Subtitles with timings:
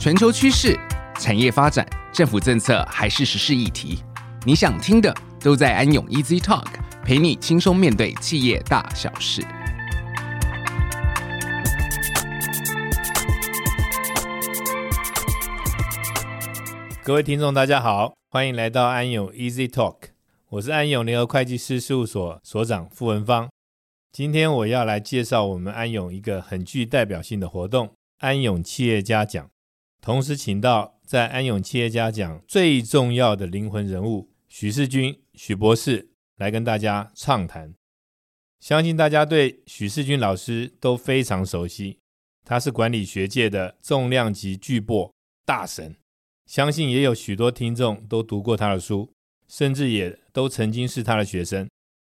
[0.00, 0.80] 全球趋势、
[1.18, 4.02] 产业发展、政府政策还是时事议题，
[4.46, 6.64] 你想听的都在安永 Easy Talk，
[7.04, 9.42] 陪你轻松面对企业大小事。
[17.04, 19.96] 各位听众，大家好，欢迎来到安永 Easy Talk，
[20.48, 23.50] 我是安永联合会计师事务所所长傅文芳。
[24.10, 29.46] 今天我要来介绍我们安永一个很具代表性的活动——安永企业家奖，
[30.00, 37.74] 同时请到在安永企业家奖最重要的灵魂人物许世军许博士来跟大家畅谈。
[38.58, 41.98] 相信大家对许世军老师都非常熟悉，
[42.44, 45.12] 他是管理学界的重量级巨擘
[45.44, 45.96] 大神。
[46.46, 49.12] 相信也有许多听众都读过他的书，
[49.48, 51.68] 甚至也都曾经是他的学生。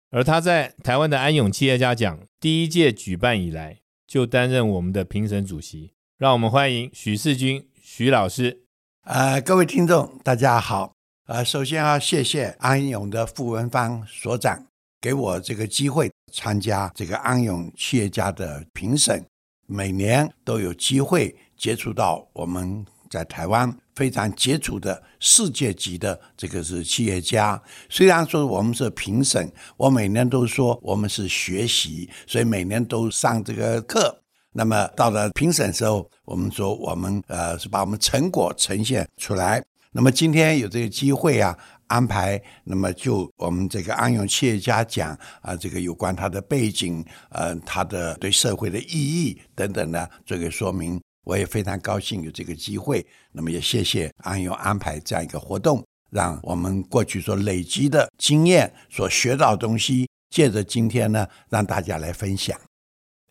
[0.10, 5.94] 而他在台湾的安永企业家奖第一届举办以来，就担任我们的评审主席。
[6.18, 8.64] 让我们欢迎许世军徐老师。
[9.04, 10.94] 呃，各位听众，大家好。
[11.28, 14.66] 呃，首先要谢谢安永的傅文芳所长
[15.02, 19.22] 给我这个机会参加这个安永企业家的评审。
[19.68, 23.78] 每年都有机会接触到我们在台湾。
[23.94, 27.62] 非常杰出的世界级的这个是企业家。
[27.90, 34.21] 虽然说我们是评审，我每年都说我们是学习，所以每年都上这个课。
[34.54, 39.64] 那么到了评审时候，我们说我们呃是把我们成果呈现出来。
[39.92, 41.58] 那么今天有这个机会啊，
[41.88, 51.00] 安排那么就我们这个安永企业家奖啊、这个有关他的背景，呃，他的对社会的意义等等呢这个说明。
[51.24, 62.60] 我也非常高兴有这个机会，那么也谢谢安永安排这样一个活动，让我们过去所累积的经验、所学到东西，借着今天呢，让大家来分享。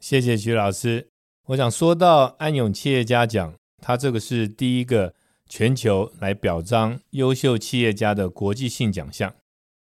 [0.01, 1.09] 谢谢徐老师。
[1.47, 5.15] 我想说到安永企业家奖，它这个是第一个
[5.49, 9.35] 全球来表彰优秀企业家的国际性奖项，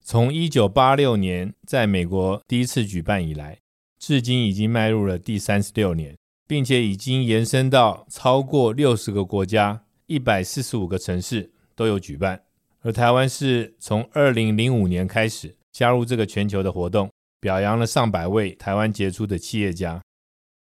[0.03, 3.59] 从一九八六年在美国第一次举办以来，
[3.99, 6.15] 至今已经迈入了第三十六年。
[6.47, 12.39] 并且已经延伸到超过六十个国家、一百四十五个城市都有举办，
[12.81, 17.09] 而台湾是从二零零五年开始加入这个全球的活动，
[17.45, 20.01] 表扬了上百位台湾杰出的企业家。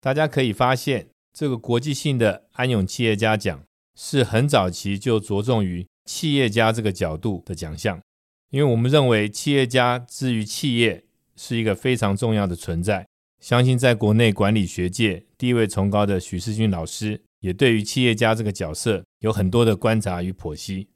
[0.01, 3.63] 大家可以发现，这个国际性的安永企业家奖
[3.95, 8.01] 是很早期就着重于企业家这个角度的奖项，
[8.49, 11.03] 因为我们认为企业家之于企业
[11.35, 13.05] 是一个非常重要的存在。
[13.39, 20.87] 相信在国内管理学界地位崇高的许世军老师，也对于企业家这个角色有很多的观察与剖析。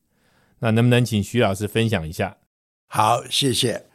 [0.57, 2.35] 那能不能请许老师分享一下？
[2.87, 3.85] 好，谢谢。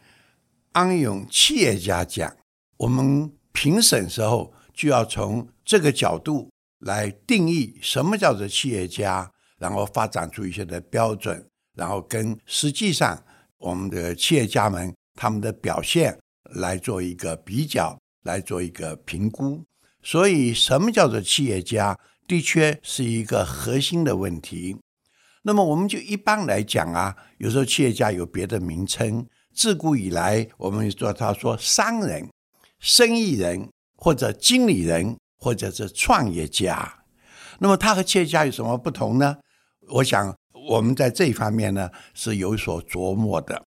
[0.73, 2.35] 安永企业家奖，
[2.77, 11.43] 我们评审时候就要从这个角度来定义什么叫做企业家，然后发展出一些的标准，
[11.75, 13.23] 然后跟实际上
[13.57, 16.19] 我们的企业家们他们的表现
[16.55, 17.97] 来做一个比较。
[18.23, 19.65] 来做一个评估，
[20.01, 24.77] 所以什么叫做企业家，的确是一个核心的问题。
[25.41, 32.29] 那么我们就一般来讲啊，有时候企业家有别的名称，自古以来我们说他说商人、
[32.79, 37.05] 生意人或者经理人或者是创业家。
[37.59, 39.37] 那么他和企业家有什么不同呢？
[39.89, 40.35] 我想
[40.69, 43.63] 我们在这一方面呢是有所琢磨的。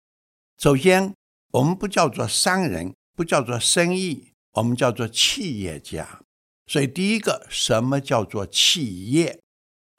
[0.59, 1.15] 首先，
[1.53, 4.33] 我们不叫做商人，不叫做生意。
[4.57, 6.23] 我们叫做企业家，
[6.67, 9.39] 所以第一个，什么叫做企业？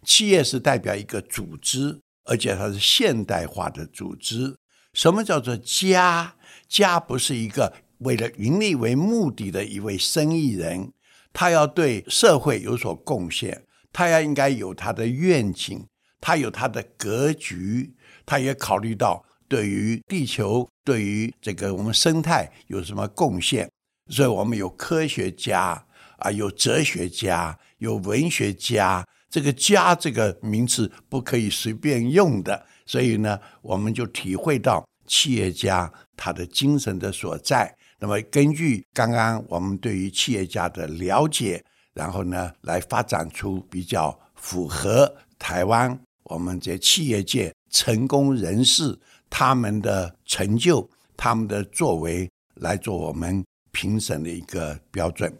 [0.03, 4.57] 企业是代表一个组织，而且它是现代化的组织。
[4.97, 6.33] 什么叫做家？
[6.67, 10.91] 家不是一个为了盈利为目的的一位生意人，
[11.31, 13.63] 他要对社会有所贡献，
[13.93, 15.85] 他要应该有他的愿景，
[16.19, 17.93] 他有他的格局，
[18.25, 23.69] 他也考虑到对于地球、对于这个我们生态有什么贡献。
[24.09, 25.85] 所以我们有科学家
[26.17, 29.05] 啊，有哲学家，有文学家。
[29.29, 32.65] 这个“家”这个名词不可以随便用的。
[32.87, 37.71] 所以呢，我们就体会到企业家他的精神的所在。
[37.99, 41.63] 那么，根据刚刚我们对于企业家的了解，
[41.93, 48.97] 然后呢，来发展出比较符合台湾我们这企业界成功人士
[49.29, 53.43] 他们的成就、他们的作为来做我们。
[53.69, 55.31] 评审的一个标准。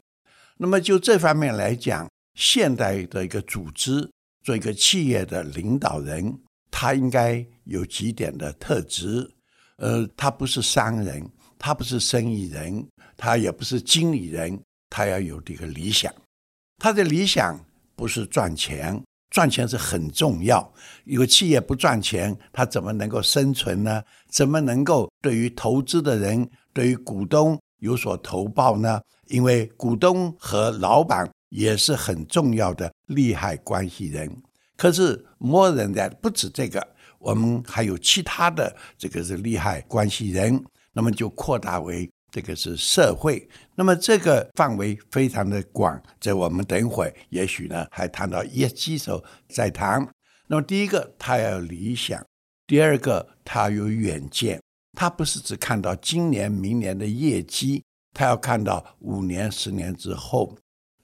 [0.58, 4.08] 那么就这方面来讲，现代的一个组织，
[4.44, 6.38] 做一个企业的领导人，
[6.70, 9.30] 他应该有几点的特质。
[9.78, 11.24] 呃，他不是商人，
[11.60, 14.60] 他不是生意人，他也不是经理人，
[14.90, 16.12] 他要有这个理想。
[16.78, 17.60] 他的理想
[17.96, 19.00] 不是赚钱，
[19.30, 20.74] 赚钱是很重要。
[21.06, 24.02] 一个企业不赚钱，他怎么能够生存呢？
[24.30, 29.00] 怎么能够对于投资的人、对于股东有所投报呢？
[29.28, 34.36] 因为股东和老板也是很重要的利害关系人。
[34.78, 36.88] 可是 more than that，不止这个，
[37.20, 40.64] 我们还有其他的这个是利害关系人，
[40.94, 42.10] 那么就扩大为。
[42.30, 50.06] 这个是社会，那么这个范围非常的广，这我们等会也许呢还谈到业绩时候再谈。
[50.48, 52.22] 那么第一个，他要有理想；
[52.68, 54.62] 第二个，他有远见。
[54.92, 57.82] 他不是只看到今年、明年的业绩，
[58.14, 60.56] 他要看到五年、十年之后。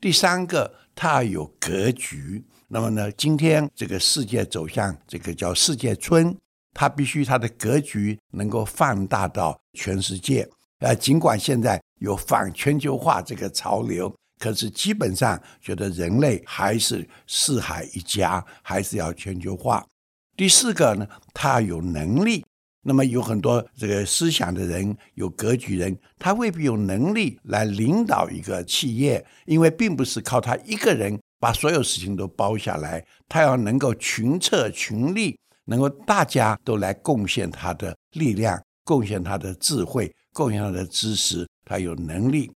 [0.01, 2.43] 第三个，他要有格局。
[2.73, 6.35] 那么呢，今天这个世界走向这个叫世界村，
[6.73, 10.49] 它必须它的格局能够放大到全世界。
[10.79, 19.85] 呃，尽管现在有反全球化这个潮流，可是基本上觉得人类还是四海一家，还是要全球化。
[20.35, 22.43] 第四个呢，他有能力。
[22.85, 40.09] 那么有很多这个思想的人，有格局人，他未必有能力来领导一个企业，因为并不是靠他一个人把所有事情都包下来，他要能够群策群力，能够大家都来贡献他的力量，贡献他的智慧。
[40.31, 42.49] 贡献他的知识，他有能力，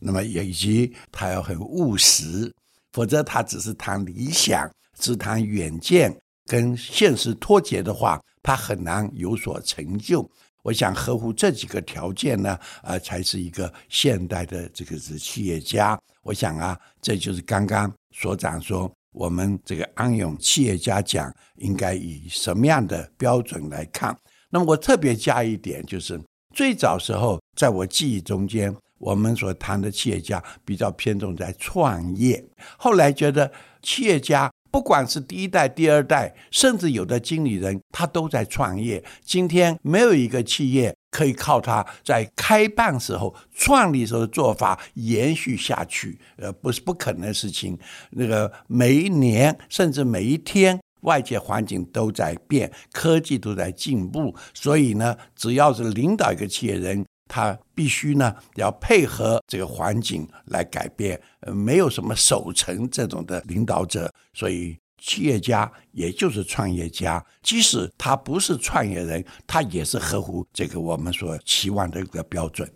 [0.00, 2.50] 那么也以及他要很务实，
[2.92, 6.12] 否则他只是谈理想，只谈远见，
[6.46, 10.28] 跟现实脱节的话，他很难有所成就。
[10.62, 15.96] 我想合乎这几个条件呢，呃，才是一个现代的这个是企业家。
[16.22, 24.16] 我想啊，这就是刚刚所长说，我们这个安永企业家奖应该以什么样的标准来看？
[24.50, 26.20] 那么我特别加一点就是。
[26.52, 32.44] 最早时候，在我记忆中间，我们所谈的企业家比较偏重在创业。
[32.76, 33.52] 后来觉得，
[33.82, 39.02] 企业家不管是第一代、第二代，甚至有的经理人，他都在创业。
[39.24, 47.78] 今天没有一个企业可以靠他在开办时候、创立时候的做法延续下去，呃，不是不可能的事情。
[48.10, 50.78] 那个每一年，甚至每一天。
[51.04, 61.18] 外界环境都在变，科技都在进步，所以呢，只要是领导一个企业人，他必须呢要配合这个环境来改变。
[61.42, 72.68] 呃，没有什么守成这种的领导者，所以企业家也就是创业家，即使他不是创业人，他也是合乎这个我们所期望的一个标准。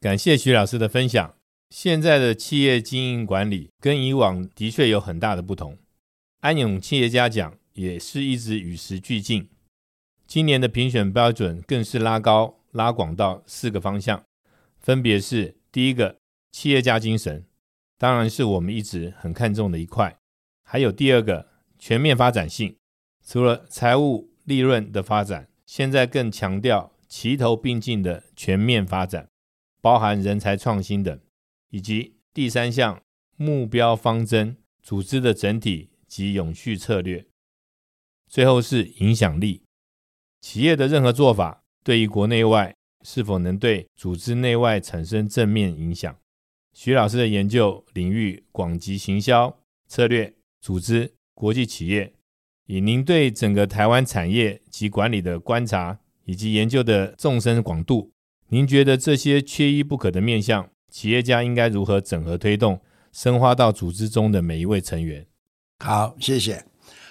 [0.00, 1.34] 感谢徐老师的分享。
[1.70, 5.78] 现在的企业经营管理跟以往的确有很大的不同。
[6.40, 9.48] 安永企业家奖也是一直与时俱进，
[10.26, 14.22] 今年的评选标准更是拉高拉广到四个方向，
[14.80, 16.18] 分别是：第一个，
[16.50, 17.46] 企业家精神，
[17.96, 20.18] 当然是我们一直很看重的一块；
[20.64, 21.48] 还有第二个，
[21.78, 22.76] 全面发展性，
[23.24, 29.28] 除了财务利润的发展，现在更强调齐头并进的全面发展，
[29.80, 31.18] 包含人才创新等；
[31.70, 33.00] 以及第三项
[33.36, 35.90] 目标方针，组织的整体。
[36.12, 37.24] 及永续策略，
[38.28, 39.62] 最后是影响力。
[40.42, 42.74] 企业的任何做法，对于国内外
[43.04, 46.14] 是否能对组织内外产生正面影响？
[46.72, 52.12] 徐老师的研究领域广及行销、策略、组织、国际企业。
[52.66, 58.12] 以您对整个台湾产业及管理的观察以及研究的纵深广度，
[58.48, 62.80] 您觉得这些缺一不可的面向，企业家应该如何整合推动，
[63.12, 65.26] 深化到组织中的每一位成员？
[65.84, 66.64] 好，谢谢。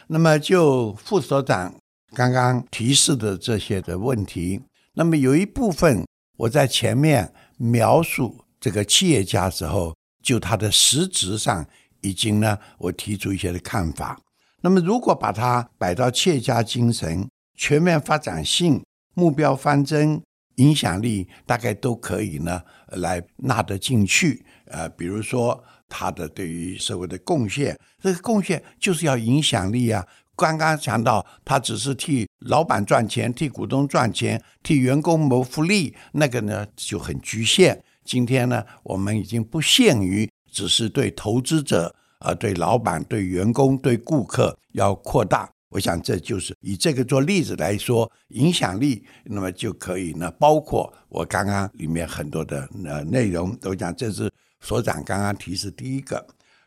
[0.07, 1.75] 那么就副所长
[2.13, 4.61] 刚刚提示的这些的问题，
[4.93, 6.05] 那么有一部分
[6.37, 11.65] 我在前面描述这个企业家时候，就他的实质上
[12.01, 14.19] 已经呢，我提出一些的看法。
[14.61, 17.27] 那么如果把它摆到企业家精神、
[17.57, 20.21] 全面发展性、目标方针、
[20.55, 24.45] 影响力，大概都可以呢来纳得进去。
[24.65, 25.63] 呃，比如说。
[25.93, 30.07] 他的对于社会的贡献，这个贡献就是要影响力啊！
[30.35, 37.83] 刚刚讲到，他只是替老板赚钱、替股东赚钱、替员工谋福利，那个呢就很局限。
[38.03, 45.49] 今天呢，我们已经不限于只是对投资者啊、对老板、对员工、对顾客要扩大。
[45.69, 54.31] 我想这就是以这个做例子来说，影响力，那么就可以呢，包括我刚刚里面很多的呃内容都讲，这是。
[54.63, 56.23] 所长刚刚提示第一个，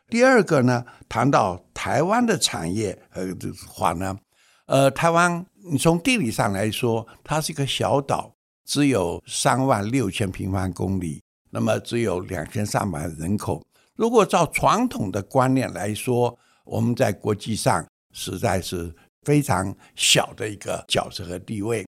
[0.07, 4.15] 第二个呢，谈到台湾的产业呃的话呢，
[4.67, 8.31] 呃，台湾你从地理上来说，它是一个小岛，
[8.65, 13.63] 只有三万六千平方公里，那么只有两千三百人口。
[13.95, 18.93] 如果照传统的观念来说，我们在国际上实在是
[19.23, 21.85] 非常小的一个角色和地位。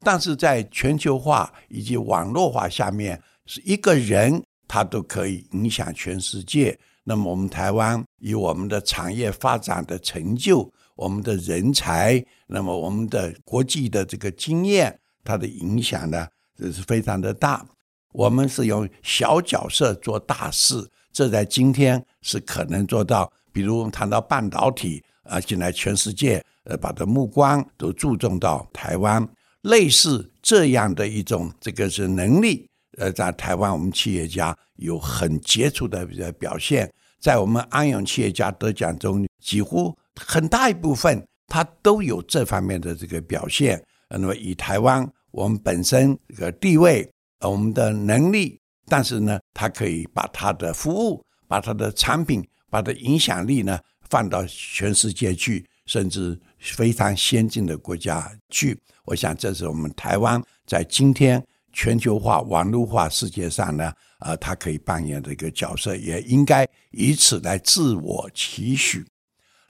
[0.00, 6.78] 但是在全球化以及网络化下面，是一个人他都可以影响全世界。
[7.08, 17.66] 那么我们台湾以我们的产业发展的成就，我们的人才，那么我们的国际的这个经验，它的影响呢，这是非常的大。
[18.12, 23.32] 我们是用小角色做大事，这在今天是可能做到。
[23.52, 29.26] 比如我们谈到半导体啊，现在全世界呃把的目光都注重到台湾。
[29.62, 43.82] 类似这样的一种，这个是能力，呃，在台湾我们企业家有很杰出的表现，在我们安永企业家得奖中，几乎很大一部分他都有这方面的这个表现。
[44.10, 47.08] 那么以台湾我们本身这个地位，
[47.40, 58.78] 我们的能力，但是呢，他可以把他的服务、把他的产品、把他的影响力呢放到全世界去，甚至非常先进的国家去。
[59.04, 69.04] 我想，这是我们台湾在今天全球化、网络化世界上呢，呃，它可以扮演的一个角色，也应该以此来自我期许。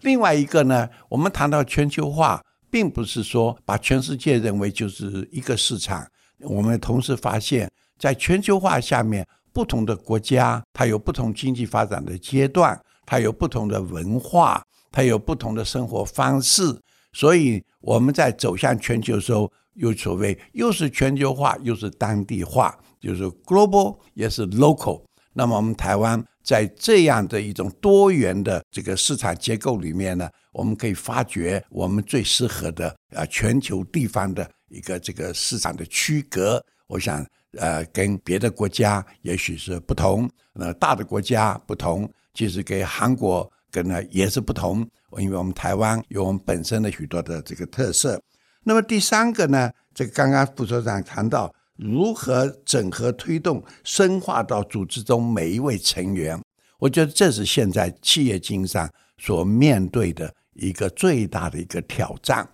[0.03, 6.07] 另外一个呢，我们谈到全球化，并不是说把全世界认为就是一个市场。
[6.41, 16.63] 我们同时发现，在全球化下面，不同的国家它有不同经济发展的阶段，它有不同的文化，它有不同的生活方式。
[17.13, 25.03] 所以我们在走向全球的时候，又所谓又是全球化，又是当地化，就是 global 也是 local。
[25.33, 36.61] 那么我们台湾在这样的一种多元的这个市场结构里面呢，我们可以发掘我们最适合的啊全球地方的一个这个市场的区隔。
[36.89, 37.25] 我想
[37.59, 44.85] 呃跟别的国家也许是不同，呃大的国家不同，其实跟韩国跟呢也是不同。
[45.19, 48.21] 因为我们台湾有我们本身的许多的这个特色。
[48.65, 56.39] 那么第三个呢，这个刚刚副所长谈到如何整合推动深化到组织中每一位成员，
[56.79, 62.47] 我觉得这是现在企业经营上所面对的一个最大的一个挑战。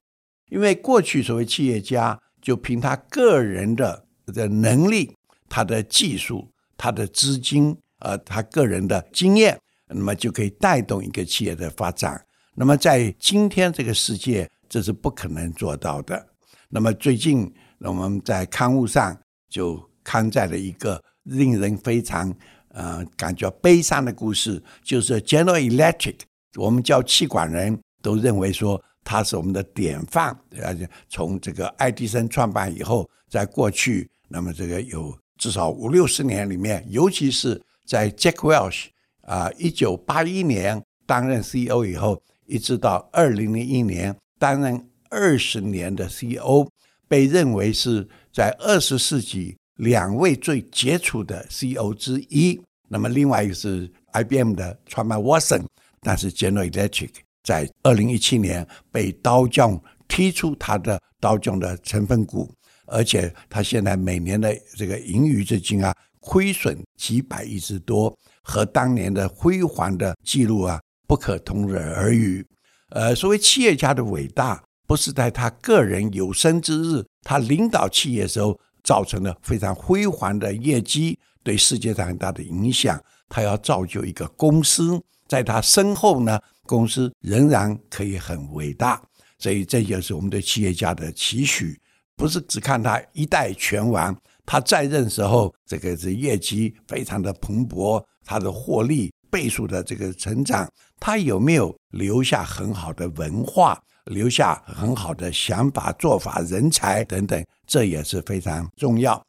[0.50, 5.10] 因为过去所谓企业家就凭他个人的的能力、
[5.48, 12.22] 他的技术、他的资金、呃，他个人的经验，那么就可以带动一个企业的发展。
[12.54, 16.28] 那么在今天这个世界，这是不可能做到的。
[16.68, 19.16] 那么最近，那我们在刊物上
[19.48, 22.34] 就刊载了一个令人非常
[22.68, 26.16] 呃感觉悲伤的故事，就是 General Electric，
[26.56, 30.36] 我们叫气管人都认为说他是我们的典范。
[30.62, 38.86] 而且从这个爱迪生创办以后，在过去，那么这个有至少五六十年里面，尤其是在 Jack Welch
[39.22, 42.22] 啊，一九八一年担任 CEO 以后。
[42.46, 46.68] 一直到二零零一年担任二十年的 CEO，
[47.08, 52.60] 被认为是在二十世纪两位最杰出的 CEO 之一。
[52.88, 55.64] 那么另外一个是 IBM 的创办 Watson，
[56.00, 57.10] 但是 General Electric
[57.42, 62.52] 在二零一七年被刀匠踢出他的刀匠的成分股，
[62.86, 70.80] 而且他现在每年的这个盈余资金啊，亏损几百亿之多，和当年的辉煌的记录啊。
[71.06, 72.42] 不可同日而语。
[72.88, 83.02] 呃，所谓企业家的伟大，不是在他个人有生之日，他领导企业的时候造成了非常辉煌的业绩，对世界上很大的影响。
[83.28, 89.02] 他要造就一个公司，在他身后呢，公司仍然可以很伟大。
[89.38, 91.78] 所以，这就是我们对企业家的期许，
[92.14, 100.70] 不是只看他一代拳王，他在任时候这个是业绩非常的蓬勃，他的获利倍数的这个成长。
[101.00, 109.22] 他有没有留下很好的文化，留下很好的想法、做法、人才等等，这也是非常重要。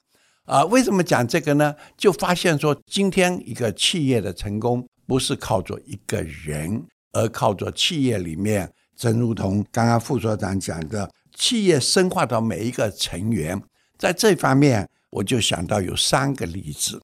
[0.45, 1.73] 啊，为什么讲这个呢？
[1.97, 13.59] 就发现说，今天一个企业的成功，不是靠着一个人，而靠着企业里面，正如同刚刚副所长讲的，企业深化到每一个成员。
[13.97, 17.01] 在这方面，我就想到有三个例子。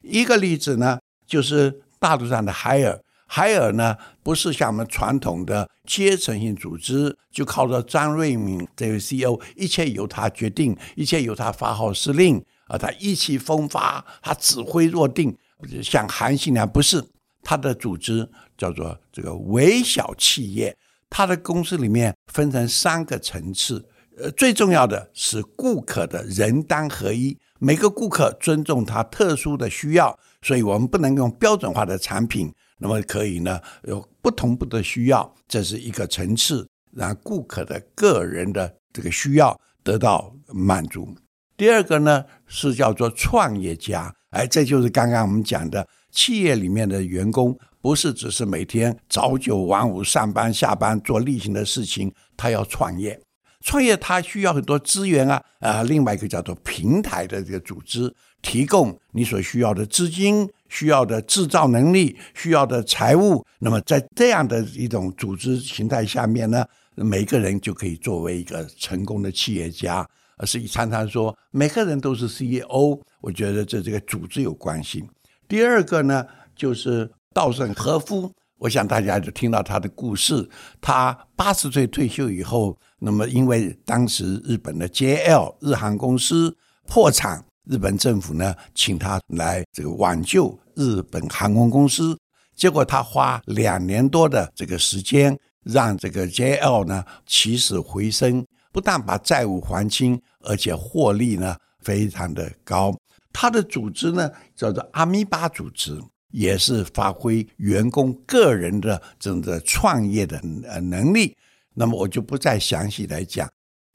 [0.00, 2.98] 一个例子呢，就是大陆上的海尔。
[3.34, 15.34] 海尔呢，不是像我们传统的阶层性组织，就靠着张瑞敏这位 CEO，一切由他决定，一切由他发号施令，啊，他意气风发，他指挥若定，
[15.82, 17.02] 像韩信那样，不是
[17.42, 20.76] 他的组织叫做这个微小企业，
[21.08, 23.82] 他的公司里面分成三个层次，
[24.18, 32.52] 呃，最重要的是顾客的人单合一，每个顾客尊重他特殊的需要，所以我们不能用标准化的产品。
[32.82, 41.14] 那么可以呢，有不同步的需要，这是一个层次，让顾客的个人的这个需要得到满足。
[41.56, 53.16] 第二个呢是叫做创业家，哎，这就是刚刚我们讲的企业里面的员工，不是只是每天早九晚五上班下班做例行的事情，他要创业。
[53.64, 58.12] 创业他需要很多资源啊，啊，另外一个叫做平台的这个组织，
[58.42, 63.42] 提供你所需要的资金、需要的制造能力、需要的财务。
[63.60, 70.06] 那么在这样的一种组织形态下面呢，每个人就可以作为一个成功的企业家。
[70.38, 75.04] 而是常常说每个人都是 CEO，我觉得这这个组织有关系。
[75.46, 78.32] 第二个呢，就是稻盛和夫。
[78.58, 80.48] 我想大家就听到他的故事。
[80.80, 86.56] 他八十岁退休以后，那么因为当时日本的 JL 日航公司
[86.88, 92.18] 破产，日本政府呢请他来这个挽救日本航空公司。
[92.54, 102.94] 结果他花两年多的这个时间，让这个 JL 呢起死回生，不但把债务还清，而且获利呢非常的高。
[103.32, 106.00] 他的组织呢叫做阿米巴组织。
[106.32, 111.36] 也是发挥员工个人的这种的创业的呃能力，
[111.74, 113.46] 那么我就不再详细来讲。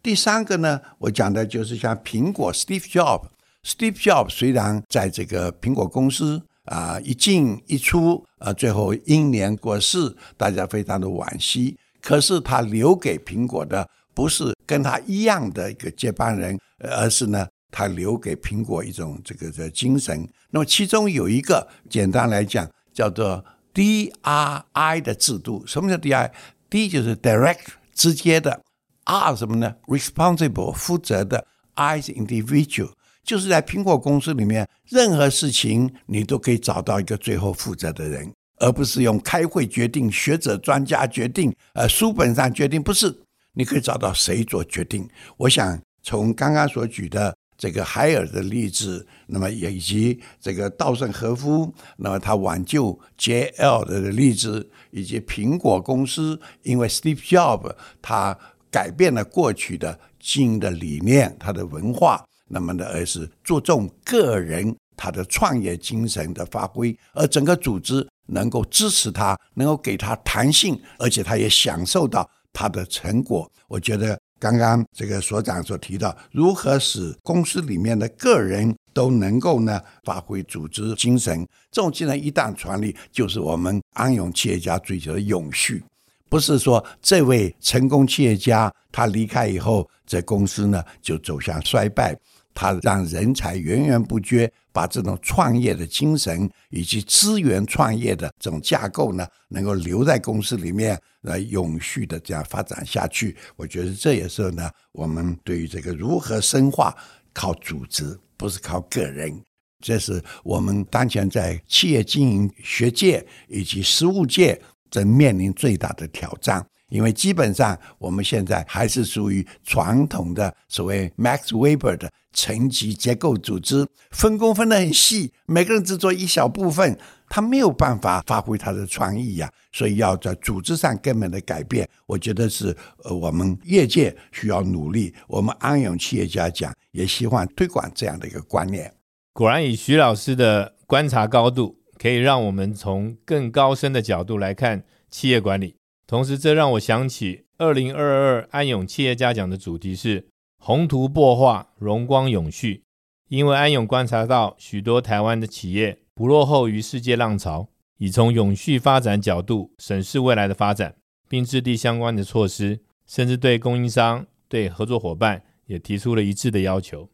[0.04, 3.30] 第三个呢，我讲的就是像苹果 Steve Jobs。
[3.68, 11.78] Steve Jobs 虽然在这个苹果公司啊一进一出啊，最后英年过世，大家非常的惋惜。
[12.02, 17.46] 可是他留给苹果的不是跟他一样的一个接班人，而是呢。
[17.70, 23.44] 他留给苹果一种这个的精神，那么其中有一个简单来讲叫做
[23.74, 25.62] DRI 的制度。
[25.68, 28.64] 什么叫 DRI？D 就是 direct 直接的
[29.04, 32.92] ，R 什么呢？responsible 负责的，I 是 individual，
[33.28, 43.14] 就是在苹果公司里面，任何事情你都可以找到一个最后负责的人，而不是用开会决定、学者专家决定、呃书本上决定，不是，
[43.54, 45.08] 你可以找到谁做决定。
[45.36, 47.36] 我想从刚刚所举的。
[47.60, 58.38] 这个海尔的例子，那么也以及这个稻盛和夫，那么他挽救 JL 的例子，以及苹果公司，因为 Steve Jobs 他
[58.70, 73.52] 改变了过去的经营的理念，他的文化，那么呢，而是注重个人他的创业精神的发挥，而整个组织能够支持他，能够给他弹性，而且他也享受到他的成果。
[73.68, 74.18] 我觉得。
[74.40, 81.44] 刚刚这个所长所提到，如何使公司里面的个人都能够呢发挥组织精神？
[81.72, 85.84] 这种精神一旦传递，就是我们安永企业家追求的永续。
[86.30, 92.18] 不是说这位成功企业家他离开以后，这公司呢就走向衰败。
[92.60, 103.38] 他让人才源源不绝，把这种创业的精神以及资源创业的这种架构呢，能够留在公司里面来永续的这样发展下去。
[103.58, 106.98] 我觉得这也是呢，我们对于这个如何深化
[107.32, 109.40] 靠组织，不是靠个人，
[109.80, 116.66] 这是我们当前在企业经营学界以及实务界正面临最大的挑战。
[116.90, 126.98] 因为基本上我们现在还是属于传统的所谓 Max Weber 的层级结构组织，分工分得很细，每个人只做一小部分，
[127.28, 129.52] 他没有办法发挥他的创意呀。
[129.74, 132.74] 所以要在组织上根本的改变，我觉得是
[133.04, 135.14] 呃我们业界需要努力。
[135.28, 138.90] 我们安永企业家讲，也希望推广这样的一个观念。
[139.34, 145.76] 果然，以徐老师的观察高度，可以让我们从更高深的角度来看企业管理。
[146.06, 150.28] 同时，这让我想起二零二二安永企业家奖的主题是
[150.64, 152.84] “宏图擘画，荣光永续”。
[153.30, 160.96] 因为安永观察到许多台湾的企业不落后于世界浪潮，已从永续发展角度审视未来的发展，
[161.28, 167.10] 并制定相关的措施，甚至对供应商、对合作伙伴也提出了一致的要求。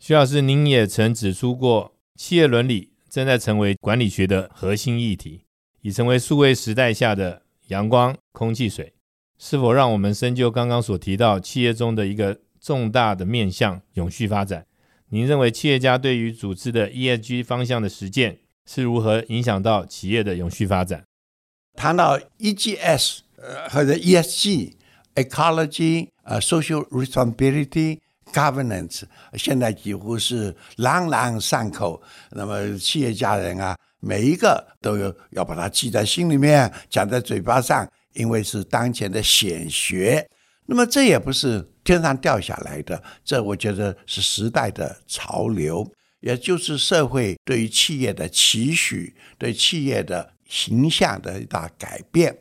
[0.00, 5.40] 徐老师，您也曾指出过，企业伦理正在成为管理学的核心议题，
[5.80, 7.40] 已成为数位时代下的。
[7.68, 8.92] 阳光、空气、水，
[9.38, 14.66] 是否让我们深究刚刚所提到企业中的一个重大的面向——永续发展？
[15.08, 21.02] 您认为企业家对于组织的 ESG 方向的实践是如何影响到企业的永续发展？
[21.74, 28.00] 谈到 EGS 呃或者 ESG（Ecology、呃 Social Responsibility、
[28.32, 29.02] Governance），
[29.34, 32.02] 现在几乎是朗朗上口。
[32.30, 33.76] 那么企业家人啊。
[33.98, 40.24] 每一个都有要把它记在心里面，讲在嘴巴上，因为是当前的显学。
[40.66, 45.84] 那么这也不是天上掉下来的，这我觉得是时代的潮流，
[46.20, 52.36] 也就是社会对于企业的期许，对企业的形象的一大改变。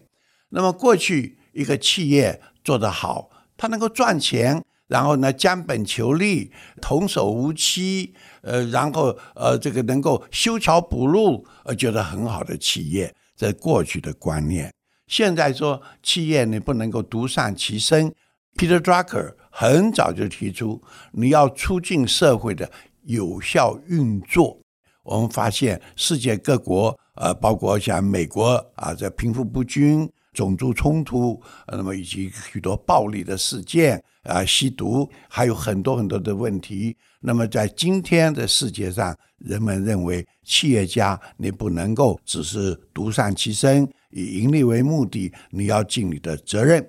[0.50, 14.72] 那么过去一个企业做得好，它能够赚钱，然后呢，将本求利，童叟无欺，呃，然后呃，这个能够修桥补路，呃，觉得很好的企业，这是过去的观念。
[15.08, 18.14] 现在说企业你不能够独善其身
[18.56, 22.70] ，Peter Drucker 很早就提出，你要促进社会的
[23.04, 24.60] 有效运作。
[25.04, 36.96] 我们发现世界各国，呃，包括像美国啊，这贫富不均、种族冲突，那么以及许多暴力的事件啊，吸毒，还有很多很多的问题。
[37.22, 43.88] 那么在今天的世界上，人们认为企业家你不能够只是独善其身。
[44.12, 46.86] 以盈利为目的，你要尽你的责任，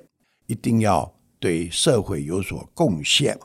[0.47, 3.37] 一定要对社会有所贡献。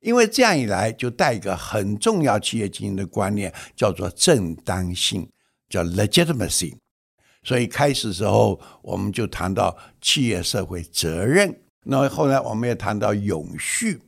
[0.00, 5.28] 因为这样一来，就带一个很重要企业经营的观念，叫做正当性，
[5.68, 6.74] 叫 legitimacy。
[7.46, 11.56] 所以开始时候，我们就谈到企业社会责任。
[11.84, 14.00] 那么后来我们也谈到永续。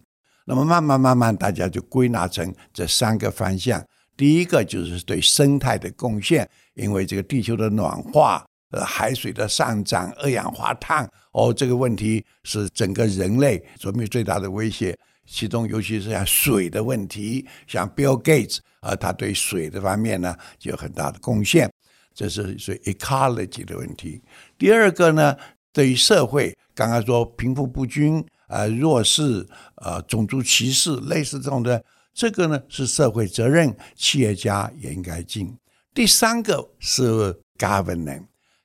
[0.44, 3.80] 那么慢慢慢慢，大家就归纳成这三个方向。
[4.16, 8.44] 第一个就是对生态的贡献，因为这个地球的暖化。
[8.70, 14.94] 呃，海水的上涨、二氧化碳，哦，这个问题是整个人类所面最大的威胁。
[15.24, 21.70] 其中，尤其是像水的问题，像 Bill Gates 啊，他对水的方面呢，就有很大的贡献。
[22.18, 24.20] 这是属于 ecology 的问题。
[24.58, 25.36] 第二个呢，
[25.72, 31.80] 对于社会，刚刚说贫富不均啊、呃，弱势啊、呃，种族歧视，类似这种的，
[32.12, 35.56] 这个呢是社会责任，企业家也应该尽。
[35.94, 38.24] 第三个是 governance。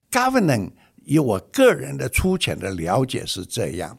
[0.10, 0.72] Governance，
[1.06, 3.96] 以我个人的粗浅的了解是这样：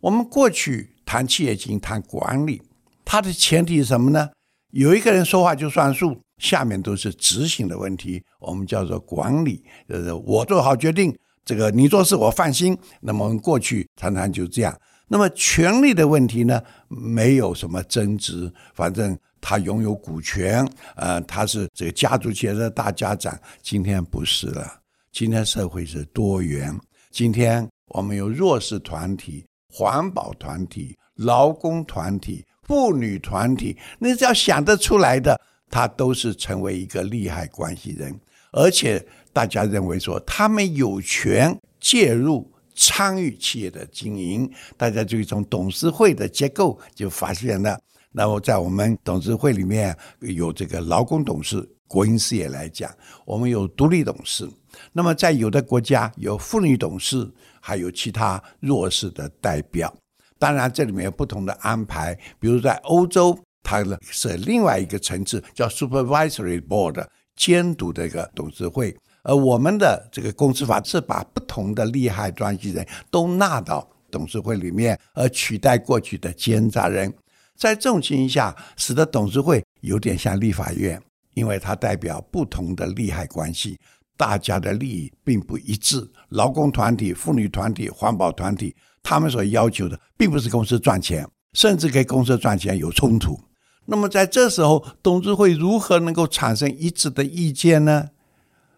[0.00, 2.60] 我们过去谈企业经营、谈管理，
[3.04, 4.30] 它的前提是什么呢？
[4.72, 9.64] 有一个人说话就算数，下面都是执行的问题，我们叫做管理。
[9.88, 12.76] 呃我做好决定，这个你做事我放心。
[13.00, 14.78] 那么我们过去常常就这样。
[15.08, 23.38] 那么权力的问题呢，没有什么争执，反正他拥有股权，呃，他是这个家族企业的大家长。
[23.62, 24.80] 今天不是了。
[25.12, 26.76] 今天社会是多元，
[27.10, 38.18] 今天我们有弱势团体、环保团体、劳工团体、妇女团体，你只要想得出来的，他都是成为一个利害关系人，
[38.52, 47.78] 而且大家认为说他们有权介入参与企业的经营，大家就从董事会的结构就发现了。
[48.12, 52.90] 那么在我们董事会里面有这个劳工董事，国营事业来讲，
[53.24, 54.48] 我们有独立董事。
[54.92, 59.94] 那么，在有的国家有妇女董事，还有其他弱势的代表。
[60.38, 62.14] 当然，这里面有不同的安排。
[62.38, 68.96] 比如在欧洲，它呢是另外一个层次，叫 Supervisory Board，监督的一个董事会。
[69.24, 77.12] 而我们的这个公司法是把不同的利害关系人都纳到董事会里面，而取代过去的监察人。
[77.56, 81.02] 在这种情形下，使得董事会有点像立法院，
[81.34, 83.76] 因为它代表不同的利害关系。
[84.16, 93.38] 大家的利益并不一致，劳工团体、妇女团体、环保团体，他们所要求的并不是公司赚钱，甚至跟公司赚钱有冲突。
[93.86, 98.08] 那么在这时候，董事会如何能够产生一致的意见呢？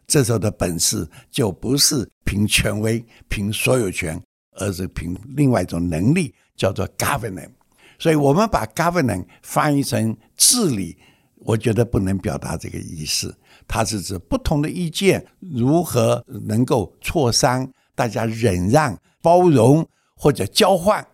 [0.07, 4.21] 这时候的本事就不是凭权威、凭所有权，
[4.53, 7.51] 而是凭另外一种能力，叫做 governance。
[7.99, 10.97] 所以我们把 governance 翻译成治理，
[11.41, 13.37] 我觉得不能表达这个意思。
[13.67, 21.07] 它是指不同的意见如何能够磋商，大家忍让、包容或者交换，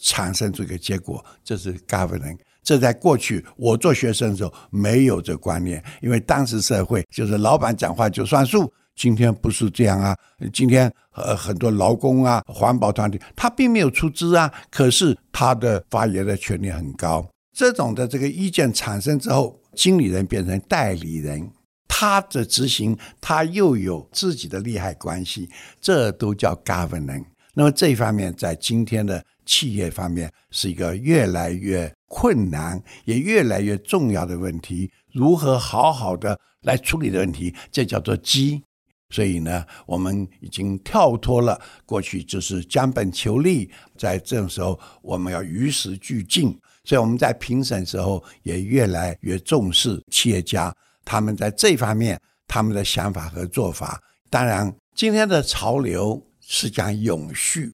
[0.00, 2.38] 产生这个结果，这是 governance。
[2.62, 8.72] 这在过去我做学生的时候没有这观念，因为当时社会就是老板讲话就算数。
[8.94, 10.16] 今天不是这样啊，
[10.52, 17.26] 今天呃很多劳工啊、环保团体他并没有出资啊，可是他的发言的权利很高。
[17.56, 21.50] 这种的这个意见产生之后，经理人变成代理人。
[21.94, 25.48] 他的执行，他又有自己的利害关系，
[25.80, 27.26] 这都叫 governance。
[27.54, 34.90] 那么这一方面，在今天的企业方面，是一个越来越困难，也越来越重要的问题。
[35.14, 38.62] 如何好好的来处理的问题，这叫做机。
[39.08, 46.54] 所以呢，我们已经跳脱了过去就是将本求利，在这种时候，我们要与时俱进。
[46.84, 50.74] 所以我们在评审时候，也越来越重视企业家。
[51.06, 53.98] 他们在这方面，他们的想法和做法，
[54.28, 57.72] 当然，今天的潮流是讲永续。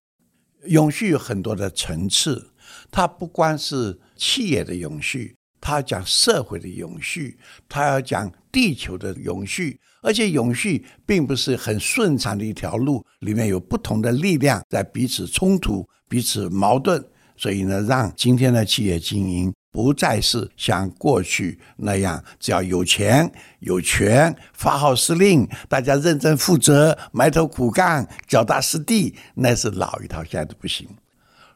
[0.64, 2.51] 永续有很多的层次，
[2.90, 17.05] 它不光是企业的永续，它要讲社会的永续，它要讲地球的永续，而且永续并不是很顺畅的一条路，里面有不同的力量在彼此冲突、彼此矛盾，
[17.37, 19.53] 所以呢，让今天的企业经营。
[19.70, 30.88] 不再是像过去那样，只要有钱有权发号施令，大家认真负责、埋头苦干、脚踏实地，那是老一套，现在都不行。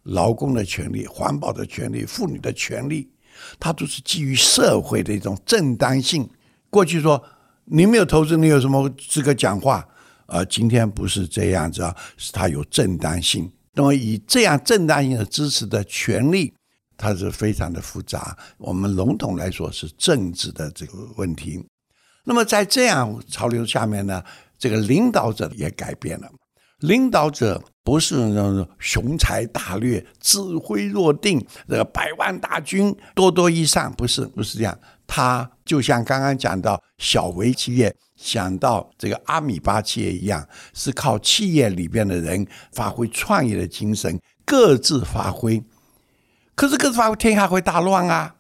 [0.05, 3.11] 劳工的权利、环保的权利、妇女的权利，
[3.59, 6.29] 它都是基于社会的一种正当性。
[6.71, 7.23] 过去说
[7.65, 9.87] 你没有投资，你有什么资格讲话？
[10.27, 13.51] 呃，今天不是这样子啊，是它有正当性。
[13.75, 16.53] 那么以这样正当性的支持的权利。
[16.95, 21.61] 它是非常的复杂，我们笼统来说是政治的这个问题。
[22.23, 24.23] 那么在这样潮流下面呢，
[24.57, 26.31] 这个领导者也改变了。
[26.79, 34.79] 领导者不是那种雄才大略、指挥若定、这个百万大军、多多益善，不是，不是这样。
[35.07, 45.63] 他就像刚刚讲到小微企业，想到这个阿米巴企业一样，是靠企业里边的人发挥创业的精神，各自发挥。
[46.55, 48.35] 可是，各自发挥，天下会大乱啊！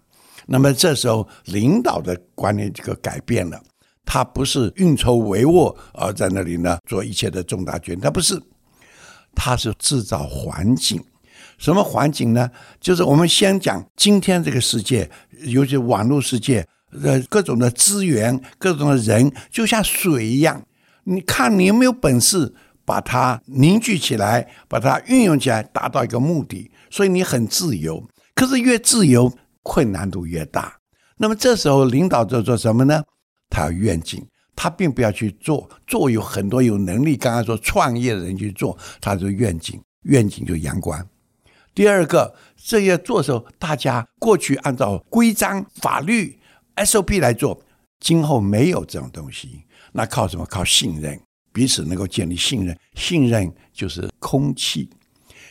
[0.46, 3.60] 那么这时候，领导的观念这个改变了，
[4.04, 8.40] 他不是运筹帷幄而在那里呢做一切的重大决定，他不是，
[9.34, 11.02] 他是制造环境。
[11.58, 12.50] 什么环境呢？
[12.80, 15.08] 就是我们先讲今天这个世界，
[15.44, 16.66] 尤其网络世界，
[17.02, 20.64] 呃，各种的资源，各种的人，就像水一样，
[21.04, 22.52] 你看你有没有本事
[22.84, 26.70] 把它凝聚起来，把它运用起来，达到一个目的。
[26.90, 28.02] 所以你很自由，
[28.34, 30.76] 可是越自由，困难度越大。
[31.18, 33.02] 那么这时候领导在做什么呢？
[33.48, 41.06] 他有愿景，他并不要去做，做有很多有能力，刚刚说创业的人去做，他就愿景，愿景就阳光。
[41.74, 46.38] 第二个，这些做的时候，大家过去按照规章、法律、
[46.76, 47.62] SOP 来做，
[48.00, 50.44] 今后没有这种东西，那靠什么？
[50.46, 51.20] 靠信任，
[51.52, 54.88] 彼此能够建立信任，信任就是空气，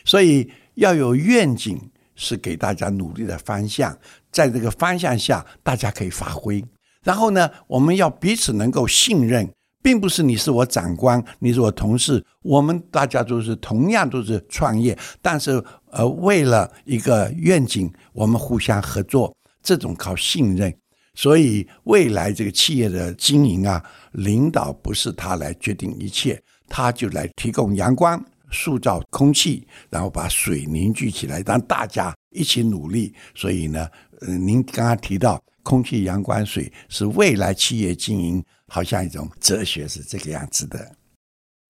[0.04, 0.50] 所以。
[0.76, 1.78] 要有愿景，
[2.14, 3.94] 是给大家努力的方向，
[4.30, 6.64] 在这个方向下，大家可以发挥。
[7.02, 9.48] 然后呢，我们要彼此能够信任，
[9.82, 20.72] 并不是你是我长官，你是我同事，我们大家都是同样都是创业，但是呃，为了一个愿景，我们互相合作，这种靠信任。
[21.14, 28.22] 所以未来这个企业的经营啊，领导不是他来决定一切，他就来提供阳光。
[28.54, 33.10] 塑造空气，然后把水凝聚起来，让大家一起努力。
[33.34, 33.88] 所以呢，
[34.20, 40.96] 呃，您刚刚提到空气、阳光、水是未来企业经营，好像一种哲学是这个样子的。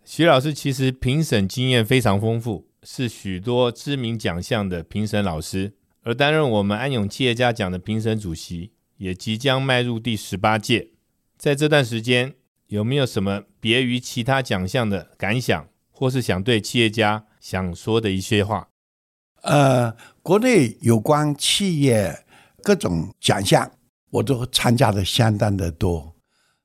[0.04, 10.90] 徐老师其实评审经验非常丰富，是许多知名奖项的评审老师，而担任我们安永企业家奖的评审主席，也即将迈入第十八届。
[11.36, 12.34] 在这段时间，
[12.66, 15.68] 有没有什么别于其他奖项的感想？
[15.94, 18.66] 或是想对企业家想说的一些话，
[19.42, 22.24] 呃，国内有关企业
[22.60, 23.70] 各种奖项，
[24.12, 26.14] 我都参加的相当的多，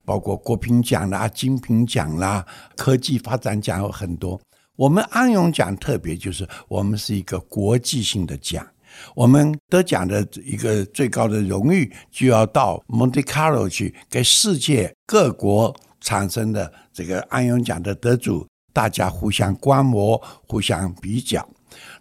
[0.03, 4.39] 包括国评奖啦、精品奖啦、科技发展奖有很多。
[4.75, 8.67] 我们安永奖特别就是我们是一个国际性的奖，
[9.15, 18.45] 我们得奖的一个最高的荣誉就要到 Monte Carlo 去，给世界各国产生的这个安永奖的得主。
[18.73, 21.49] 大家互相观摩、互相比较，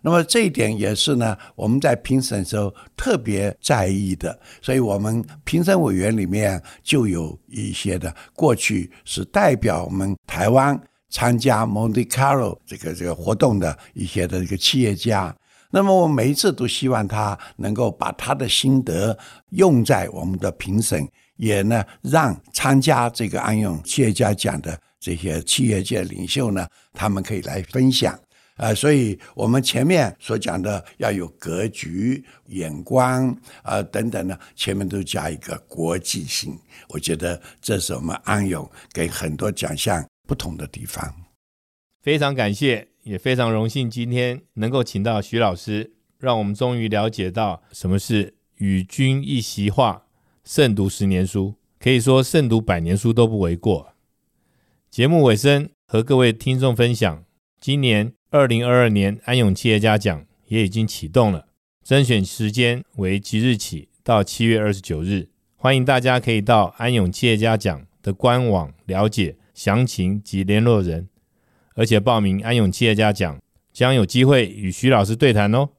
[0.07, 4.39] 那么这一点也是呢，我们在评审时候特别在意的。
[4.63, 15.35] 所以，我们评审委员里面就有一些的过去是代表我们台湾参加 Monte Carlo 这个这个活动的一些的这个企业家。
[15.73, 19.19] 那么，我每一次都希望他能够把他的心得
[19.51, 21.05] 用在我们的评审，
[21.37, 24.79] 也呢让参加这个安永企业家奖的。
[24.99, 28.19] 这些企业界领袖呢，他们可以来分享，
[28.57, 33.29] 呃，所以我们前面所讲的要有格局、眼光
[33.63, 36.59] 啊、呃、等等呢，前面都加一个国际性。
[36.89, 41.15] 我觉得这是我们安永给很多奖项不同的地方。
[42.03, 50.05] 非常感谢，也非常荣幸今天能够请到徐老师，让我们终于了解到什么是与君一席话，
[50.45, 53.93] 胜读十年书，可以说胜读百年书都不为过。
[54.91, 57.26] 节目尾声，和各位听众分享，
[57.67, 61.49] 今年二零二二年安永企业家奖也已经启动了，
[61.83, 71.09] 征选时间为即日起到七月二十九日，欢迎大家可以到安永企业家奖的官网了解详情及联络人，
[71.75, 73.37] 而且报名安永企业家奖
[73.73, 75.71] 将有机会与徐老师对谈哦。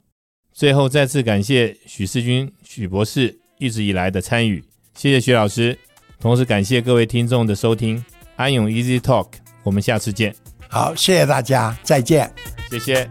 [0.52, 4.62] 最后再次感谢许世军许博士一直以来的参与，
[4.94, 5.78] 谢谢许老师，
[6.20, 8.04] 同时感谢各位听众的收听。
[8.36, 9.28] 安永 Easy Talk，
[9.62, 10.36] 我们下次见。
[10.68, 12.32] 好，谢谢大家，再见。
[12.70, 13.08] 谢谢。